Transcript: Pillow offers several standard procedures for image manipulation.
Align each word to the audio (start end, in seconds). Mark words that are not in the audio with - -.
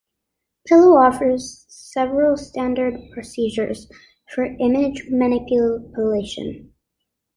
Pillow 0.65 0.97
offers 0.97 1.63
several 1.69 2.35
standard 2.35 2.95
procedures 3.13 3.87
for 4.33 4.45
image 4.45 5.03
manipulation. 5.11 6.73